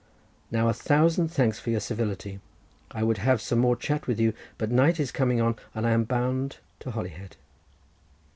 Now 0.49 0.67
a 0.67 0.73
thousand 0.73 1.27
thanks 1.27 1.59
for 1.59 1.69
your 1.69 1.79
civility. 1.79 2.39
I 2.89 3.03
would 3.03 3.19
have 3.19 3.39
some 3.39 3.59
more 3.59 3.75
chat 3.75 4.07
with 4.07 4.19
you, 4.19 4.33
but 4.57 4.71
night 4.71 4.99
is 4.99 5.11
coming 5.11 5.39
on, 5.39 5.57
and 5.75 5.85
I 5.85 5.91
am 5.91 6.05
bound 6.05 6.57
to 6.79 6.89
Holyhead." 6.89 7.35